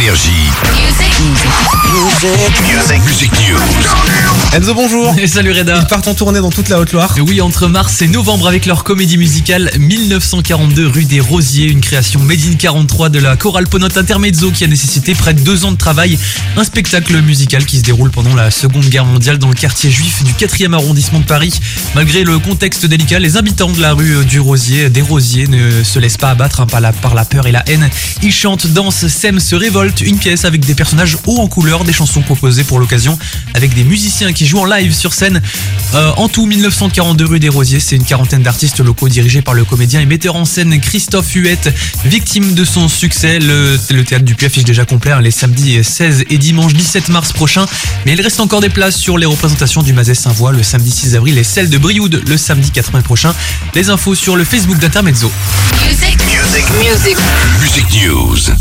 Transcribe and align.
Énergie. 0.00 0.49
Music. 0.62 1.10
Music 3.06 3.30
News. 3.32 3.60
Enzo, 4.52 4.74
bonjour. 4.74 5.14
Et 5.18 5.26
salut 5.26 5.52
Reda. 5.52 5.78
Ils 5.80 5.86
partent 5.86 6.08
en 6.08 6.14
tournée 6.14 6.40
dans 6.40 6.50
toute 6.50 6.68
la 6.68 6.78
Haute-Loire. 6.80 7.14
Et 7.16 7.20
Oui, 7.20 7.40
entre 7.40 7.68
mars 7.68 8.02
et 8.02 8.08
novembre 8.08 8.46
avec 8.48 8.66
leur 8.66 8.84
comédie 8.84 9.16
musicale 9.16 9.70
1942 9.78 10.86
rue 10.88 11.04
des 11.04 11.20
Rosiers, 11.20 11.66
une 11.66 11.80
création 11.80 12.20
Made 12.20 12.40
in 12.52 12.56
43 12.56 13.08
de 13.08 13.20
la 13.20 13.36
chorale 13.36 13.68
Ponote 13.68 13.96
Intermezzo 13.96 14.50
qui 14.50 14.64
a 14.64 14.66
nécessité 14.66 15.14
près 15.14 15.34
de 15.34 15.40
deux 15.40 15.64
ans 15.64 15.72
de 15.72 15.76
travail. 15.76 16.18
Un 16.56 16.64
spectacle 16.64 17.20
musical 17.22 17.64
qui 17.64 17.78
se 17.78 17.82
déroule 17.82 18.10
pendant 18.10 18.34
la 18.34 18.50
Seconde 18.50 18.86
Guerre 18.86 19.06
mondiale 19.06 19.38
dans 19.38 19.48
le 19.48 19.54
quartier 19.54 19.90
juif 19.90 20.22
du 20.24 20.32
4e 20.32 20.74
arrondissement 20.74 21.20
de 21.20 21.26
Paris. 21.26 21.58
Malgré 21.94 22.24
le 22.24 22.38
contexte 22.38 22.86
délicat, 22.86 23.18
les 23.18 23.36
habitants 23.36 23.70
de 23.70 23.80
la 23.80 23.92
rue 23.92 24.24
du 24.26 24.40
Rosier, 24.40 24.90
des 24.90 25.02
Rosiers, 25.02 25.46
ne 25.46 25.82
se 25.84 25.98
laissent 25.98 26.18
pas 26.18 26.30
abattre 26.30 26.60
hein, 26.60 26.66
par, 26.66 26.80
la, 26.80 26.92
par 26.92 27.14
la 27.14 27.24
peur 27.24 27.46
et 27.46 27.52
la 27.52 27.62
haine. 27.68 27.88
Ils 28.22 28.32
chantent, 28.32 28.66
dansent, 28.66 29.06
s'aiment, 29.06 29.40
se 29.40 29.54
révoltent. 29.54 30.00
Une 30.00 30.18
pièce 30.18 30.44
avec 30.44 30.49
des 30.58 30.74
personnages 30.74 31.16
hauts 31.26 31.38
en 31.38 31.46
couleur, 31.46 31.84
des 31.84 31.92
chansons 31.92 32.22
proposées 32.22 32.64
pour 32.64 32.80
l'occasion 32.80 33.18
avec 33.54 33.74
des 33.74 33.84
musiciens 33.84 34.32
qui 34.32 34.46
jouent 34.46 34.60
en 34.60 34.64
live 34.64 34.92
sur 34.92 35.14
scène. 35.14 35.40
Euh, 35.94 36.10
en 36.16 36.28
tout, 36.28 36.46
1942 36.46 37.24
rue 37.24 37.40
des 37.40 37.48
Rosiers, 37.48 37.80
c'est 37.80 37.96
une 37.96 38.04
quarantaine 38.04 38.42
d'artistes 38.42 38.80
locaux 38.80 39.08
dirigés 39.08 39.42
par 39.42 39.54
le 39.54 39.64
comédien 39.64 40.00
et 40.00 40.06
metteur 40.06 40.36
en 40.36 40.44
scène 40.44 40.80
Christophe 40.80 41.32
Huette, 41.34 41.72
victime 42.04 42.54
de 42.54 42.64
son 42.64 42.88
succès. 42.88 43.38
Le, 43.38 43.78
le 43.90 44.04
théâtre 44.04 44.24
du 44.24 44.34
Puy 44.34 44.46
affiche 44.46 44.64
déjà 44.64 44.84
complet 44.84 45.12
hein, 45.12 45.20
les 45.20 45.30
samedis 45.30 45.82
16 45.84 46.24
et 46.30 46.38
dimanche 46.38 46.74
17 46.74 47.08
mars 47.10 47.32
prochains. 47.32 47.66
Mais 48.06 48.12
il 48.12 48.20
reste 48.20 48.40
encore 48.40 48.60
des 48.60 48.68
places 48.68 48.96
sur 48.96 49.18
les 49.18 49.26
représentations 49.26 49.82
du 49.82 49.92
Mazet 49.92 50.14
Saint-Voix 50.14 50.52
le 50.52 50.62
samedi 50.62 50.90
6 50.90 51.16
avril 51.16 51.38
et 51.38 51.44
celles 51.44 51.70
de 51.70 51.78
Brioude 51.78 52.22
le 52.26 52.36
samedi 52.36 52.70
4 52.70 52.94
mai 52.94 53.02
prochain. 53.02 53.34
Les 53.74 53.90
infos 53.90 54.14
sur 54.14 54.36
le 54.36 54.44
Facebook 54.44 54.78
d'Intermezzo. 54.78 55.30
Music 57.60 57.84
News. 58.04 58.59